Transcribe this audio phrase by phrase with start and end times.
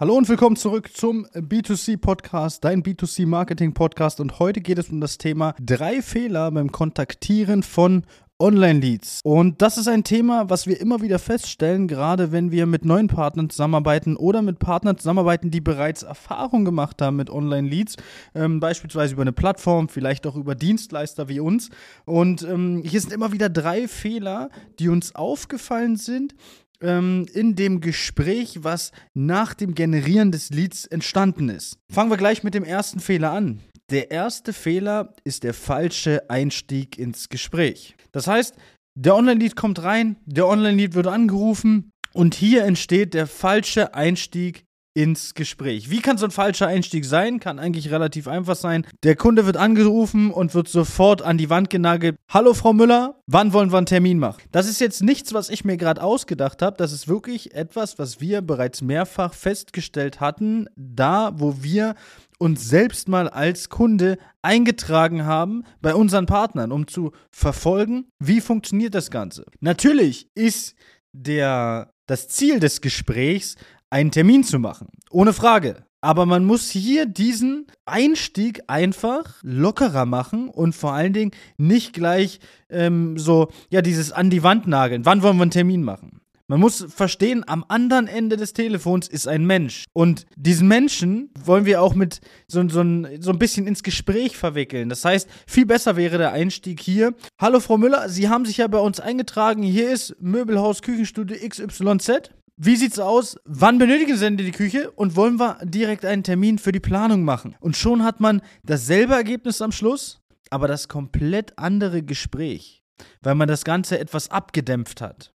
[0.00, 4.20] Hallo und willkommen zurück zum B2C Podcast, dein B2C Marketing Podcast.
[4.20, 8.04] Und heute geht es um das Thema drei Fehler beim Kontaktieren von
[8.38, 9.22] Online-Leads.
[9.24, 13.08] Und das ist ein Thema, was wir immer wieder feststellen, gerade wenn wir mit neuen
[13.08, 17.96] Partnern zusammenarbeiten oder mit Partnern zusammenarbeiten, die bereits Erfahrung gemacht haben mit Online-Leads,
[18.36, 21.70] ähm, beispielsweise über eine Plattform, vielleicht auch über Dienstleister wie uns.
[22.04, 26.36] Und ähm, hier sind immer wieder drei Fehler, die uns aufgefallen sind,
[26.82, 31.78] ähm, in dem Gespräch, was nach dem Generieren des Leads entstanden ist.
[31.90, 33.60] Fangen wir gleich mit dem ersten Fehler an.
[33.90, 37.96] Der erste Fehler ist der falsche Einstieg ins Gespräch.
[38.12, 38.54] Das heißt,
[38.94, 44.64] der Online-Lead kommt rein, der Online-Lead wird angerufen und hier entsteht der falsche Einstieg
[44.98, 45.90] ins Gespräch.
[45.90, 47.38] Wie kann so ein falscher Einstieg sein?
[47.38, 48.84] Kann eigentlich relativ einfach sein.
[49.04, 52.16] Der Kunde wird angerufen und wird sofort an die Wand genagelt.
[52.28, 54.42] Hallo Frau Müller, wann wollen wir einen Termin machen?
[54.50, 56.76] Das ist jetzt nichts, was ich mir gerade ausgedacht habe.
[56.76, 61.94] Das ist wirklich etwas, was wir bereits mehrfach festgestellt hatten, da wo wir
[62.40, 68.96] uns selbst mal als Kunde eingetragen haben bei unseren Partnern, um zu verfolgen, wie funktioniert
[68.96, 69.44] das Ganze.
[69.60, 70.74] Natürlich ist
[71.12, 73.54] der das Ziel des Gesprächs
[73.90, 74.88] einen Termin zu machen.
[75.10, 75.84] Ohne Frage.
[76.00, 82.38] Aber man muss hier diesen Einstieg einfach lockerer machen und vor allen Dingen nicht gleich
[82.70, 85.04] ähm, so, ja, dieses an die Wand nageln.
[85.04, 86.20] Wann wollen wir einen Termin machen?
[86.50, 89.84] Man muss verstehen, am anderen Ende des Telefons ist ein Mensch.
[89.92, 92.82] Und diesen Menschen wollen wir auch mit so, so,
[93.20, 94.88] so ein bisschen ins Gespräch verwickeln.
[94.88, 97.12] Das heißt, viel besser wäre der Einstieg hier.
[97.38, 99.62] Hallo Frau Müller, Sie haben sich ja bei uns eingetragen.
[99.62, 102.30] Hier ist Möbelhaus Küchenstudio XYZ.
[102.60, 103.38] Wie sieht's aus?
[103.44, 104.90] Wann benötigen Sie denn die Küche?
[104.90, 107.54] Und wollen wir direkt einen Termin für die Planung machen?
[107.60, 110.20] Und schon hat man dasselbe Ergebnis am Schluss,
[110.50, 112.82] aber das komplett andere Gespräch,
[113.22, 115.32] weil man das Ganze etwas abgedämpft hat.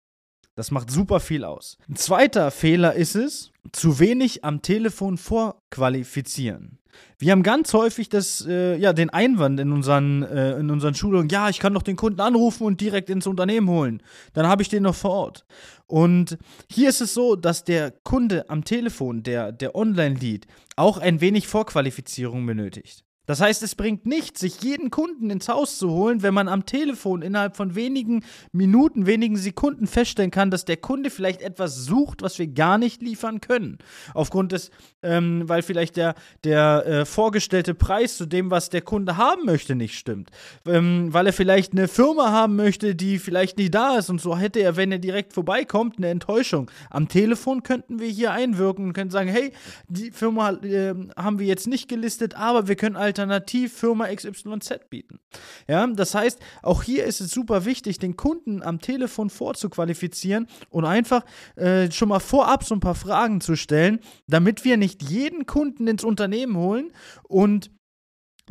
[0.59, 1.79] Das macht super viel aus.
[1.89, 6.81] Ein zweiter Fehler ist es, zu wenig am Telefon vorqualifizieren.
[7.17, 11.29] Wir haben ganz häufig das, äh, ja, den Einwand in unseren, äh, in unseren Schulungen,
[11.29, 14.03] ja, ich kann doch den Kunden anrufen und direkt ins Unternehmen holen.
[14.33, 15.47] Dann habe ich den noch vor Ort.
[15.87, 16.37] Und
[16.69, 21.47] hier ist es so, dass der Kunde am Telefon, der, der Online-Lead, auch ein wenig
[21.47, 23.05] Vorqualifizierung benötigt.
[23.29, 26.65] Das heißt, es bringt nichts, sich jeden Kunden ins Haus zu holen, wenn man am
[26.65, 32.23] Telefon innerhalb von wenigen Minuten, wenigen Sekunden feststellen kann, dass der Kunde vielleicht etwas sucht,
[32.23, 33.77] was wir gar nicht liefern können.
[34.15, 34.71] Aufgrund des,
[35.03, 39.75] ähm, weil vielleicht der, der äh, vorgestellte Preis zu dem, was der Kunde haben möchte,
[39.75, 40.31] nicht stimmt.
[40.65, 44.39] Ähm, weil er vielleicht eine Firma haben möchte, die vielleicht nicht da ist und so
[44.39, 46.71] hätte er, wenn er direkt vorbeikommt, eine Enttäuschung.
[46.89, 49.53] Am Telefon könnten wir hier einwirken und können sagen, hey,
[49.87, 54.89] die Firma äh, haben wir jetzt nicht gelistet, aber wir können halt alternativ Firma XYZ
[54.89, 55.19] bieten.
[55.67, 60.85] Ja, das heißt, auch hier ist es super wichtig, den Kunden am Telefon vorzuqualifizieren und
[60.85, 61.25] einfach
[61.57, 65.89] äh, schon mal vorab so ein paar Fragen zu stellen, damit wir nicht jeden Kunden
[65.89, 66.93] ins Unternehmen holen
[67.25, 67.71] und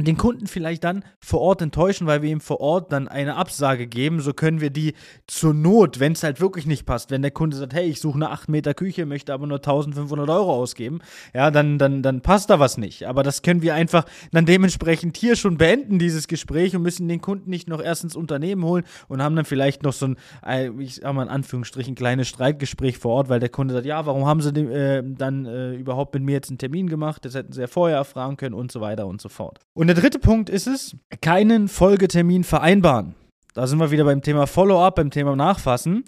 [0.05, 3.87] den Kunden vielleicht dann vor Ort enttäuschen, weil wir ihm vor Ort dann eine Absage
[3.87, 4.19] geben.
[4.19, 4.93] So können wir die
[5.25, 8.15] zur Not, wenn es halt wirklich nicht passt, wenn der Kunde sagt, hey, ich suche
[8.15, 10.99] eine 8 Meter Küche, möchte aber nur 1500 Euro ausgeben,
[11.33, 13.07] ja, dann, dann, dann passt da was nicht.
[13.07, 17.21] Aber das können wir einfach dann dementsprechend hier schon beenden, dieses Gespräch und müssen den
[17.21, 20.69] Kunden nicht noch erst ins Unternehmen holen und haben dann vielleicht noch so ein, äh,
[20.79, 24.25] ich sag mal in Anführungsstrichen, kleines Streitgespräch vor Ort, weil der Kunde sagt, ja, warum
[24.25, 27.25] haben sie den, äh, dann äh, überhaupt mit mir jetzt einen Termin gemacht?
[27.25, 29.59] Das hätten sie ja vorher erfragen können und so weiter und so fort.
[29.73, 33.15] Und und der dritte Punkt ist es, keinen Folgetermin vereinbaren.
[33.53, 36.03] Da sind wir wieder beim Thema Follow-up, beim Thema Nachfassen.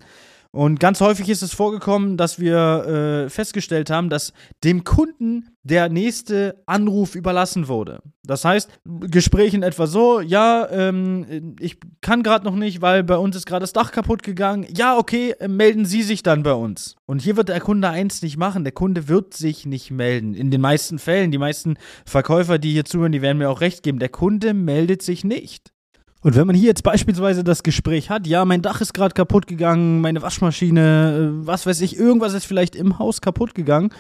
[0.52, 4.34] Und ganz häufig ist es vorgekommen, dass wir äh, festgestellt haben, dass
[4.64, 8.02] dem Kunden der nächste Anruf überlassen wurde.
[8.24, 8.68] Das heißt,
[9.02, 13.46] Gespräch in etwa so, ja, ähm, ich kann gerade noch nicht, weil bei uns ist
[13.46, 14.66] gerade das Dach kaputt gegangen.
[14.76, 16.96] Ja, okay, äh, melden Sie sich dann bei uns.
[17.06, 18.64] Und hier wird der Kunde eins nicht machen.
[18.64, 20.34] Der Kunde wird sich nicht melden.
[20.34, 23.84] In den meisten Fällen, die meisten Verkäufer, die hier zuhören, die werden mir auch recht
[23.84, 24.00] geben.
[24.00, 25.72] Der Kunde meldet sich nicht.
[26.22, 29.47] Und wenn man hier jetzt beispielsweise das Gespräch hat, ja, mein Dach ist gerade kaputt
[29.47, 33.91] gegangen, meine Waschmaschine, äh, was weiß ich, irgendwas ist vielleicht im Haus kaputt gegangen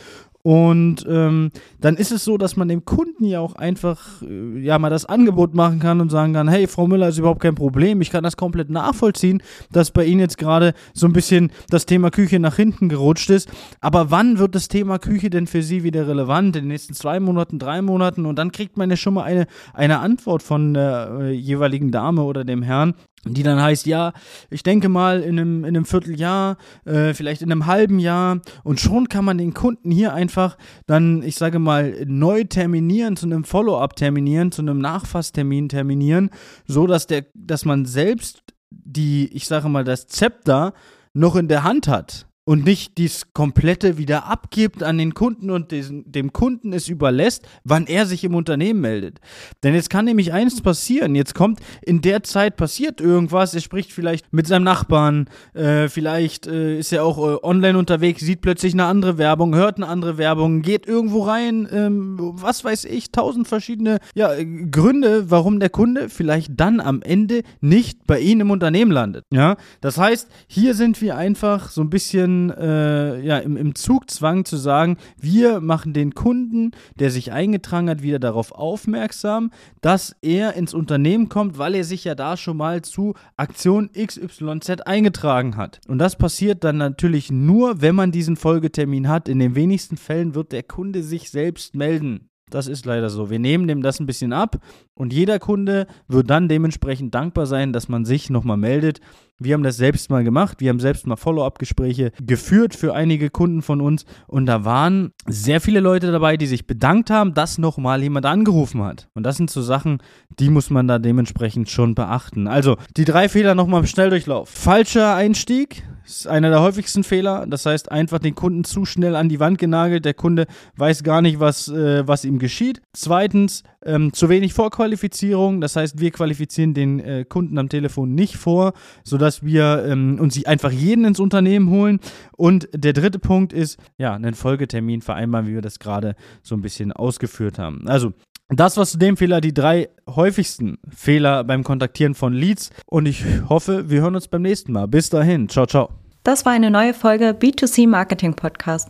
[0.41, 1.51] und ähm,
[1.81, 5.05] dann ist es so, dass man dem Kunden ja auch einfach äh, ja mal das
[5.05, 7.99] Angebot machen kann und sagen kann, hey, Frau Müller ist überhaupt kein Problem.
[7.99, 12.09] Ich kann das komplett nachvollziehen, dass bei Ihnen jetzt gerade so ein bisschen das Thema
[12.09, 13.49] Küche nach hinten gerutscht ist.
[13.81, 16.55] Aber wann wird das Thema Küche denn für Sie wieder relevant?
[16.55, 18.25] In den nächsten zwei Monaten, drei Monaten?
[18.25, 22.23] Und dann kriegt man ja schon mal eine, eine Antwort von der äh, jeweiligen Dame
[22.23, 22.93] oder dem Herrn,
[23.25, 24.13] die dann heißt, ja,
[24.49, 28.79] ich denke mal in einem, in einem Vierteljahr, äh, vielleicht in einem halben Jahr und
[28.79, 30.57] schon kann man den Kunden hier einfach
[30.87, 36.29] dann, ich sage mal, neu terminieren, zu einem Follow-up terminieren, zu einem Nachfasstermin terminieren,
[36.65, 40.73] so dass der, dass man selbst die, ich sage mal, das Zepter
[41.13, 42.28] noch in der Hand hat.
[42.49, 47.47] Und nicht dies komplette wieder abgibt an den Kunden und diesen, dem Kunden es überlässt,
[47.63, 49.19] wann er sich im Unternehmen meldet.
[49.61, 51.13] Denn jetzt kann nämlich eins passieren.
[51.13, 53.53] Jetzt kommt in der Zeit passiert irgendwas.
[53.53, 58.21] Er spricht vielleicht mit seinem Nachbarn, äh, vielleicht äh, ist er auch äh, online unterwegs,
[58.21, 62.85] sieht plötzlich eine andere Werbung, hört eine andere Werbung, geht irgendwo rein, ähm, was weiß
[62.85, 64.31] ich, tausend verschiedene ja,
[64.71, 69.25] Gründe, warum der Kunde vielleicht dann am Ende nicht bei Ihnen im Unternehmen landet.
[69.31, 74.45] Ja, das heißt, hier sind wir einfach so ein bisschen äh, ja, im, im Zugzwang
[74.45, 79.51] zu sagen, wir machen den Kunden, der sich eingetragen hat, wieder darauf aufmerksam,
[79.81, 84.81] dass er ins Unternehmen kommt, weil er sich ja da schon mal zu Aktion XYZ
[84.85, 85.81] eingetragen hat.
[85.87, 89.27] Und das passiert dann natürlich nur, wenn man diesen Folgetermin hat.
[89.27, 92.28] In den wenigsten Fällen wird der Kunde sich selbst melden.
[92.49, 93.29] Das ist leider so.
[93.29, 94.57] Wir nehmen dem das ein bisschen ab
[94.93, 99.01] und jeder Kunde wird dann dementsprechend dankbar sein, dass man sich nochmal meldet
[99.39, 100.59] wir haben das selbst mal gemacht.
[100.59, 104.05] Wir haben selbst mal Follow-up-Gespräche geführt für einige Kunden von uns.
[104.27, 108.83] Und da waren sehr viele Leute dabei, die sich bedankt haben, dass nochmal jemand angerufen
[108.83, 109.07] hat.
[109.13, 109.99] Und das sind so Sachen,
[110.39, 112.47] die muss man da dementsprechend schon beachten.
[112.47, 114.49] Also, die drei Fehler nochmal im Schnelldurchlauf.
[114.49, 117.45] Falscher Einstieg ist einer der häufigsten Fehler.
[117.47, 120.05] Das heißt, einfach den Kunden zu schnell an die Wand genagelt.
[120.05, 122.81] Der Kunde weiß gar nicht, was, äh, was ihm geschieht.
[122.93, 125.61] Zweitens, ähm, zu wenig Vorqualifizierung.
[125.61, 128.73] Das heißt, wir qualifizieren den äh, Kunden am Telefon nicht vor,
[129.03, 131.99] sodass wir ähm, uns einfach jeden ins Unternehmen holen.
[132.35, 136.61] Und der dritte Punkt ist, ja, einen Folgetermin vereinbaren, wie wir das gerade so ein
[136.61, 137.87] bisschen ausgeführt haben.
[137.87, 138.13] Also,
[138.49, 142.71] das war zu dem Fehler die drei häufigsten Fehler beim Kontaktieren von Leads.
[142.87, 144.87] Und ich hoffe, wir hören uns beim nächsten Mal.
[144.87, 145.47] Bis dahin.
[145.49, 145.89] Ciao, ciao.
[146.23, 148.89] Das war eine neue Folge B2C Marketing Podcast.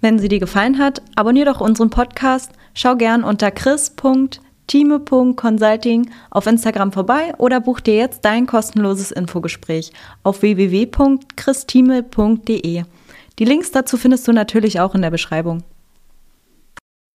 [0.00, 6.92] Wenn sie dir gefallen hat, abonniere doch unseren Podcast, schau gern unter chris.time.consulting auf Instagram
[6.92, 9.92] vorbei oder buch dir jetzt dein kostenloses Infogespräch
[10.22, 12.84] auf www.christime.de.
[13.38, 15.62] Die Links dazu findest du natürlich auch in der Beschreibung.